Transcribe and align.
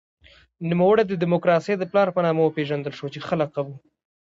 نوموړی 0.69 1.03
د 1.07 1.13
دموکراسۍ 1.23 1.73
د 1.77 1.83
پلار 1.91 2.07
په 2.15 2.19
نامه 2.25 2.41
وپېژندل 2.43 2.93
شو 2.99 3.07
چې 3.13 3.19
ښه 3.25 3.35
لقب 3.41 3.65
و. 3.69 3.73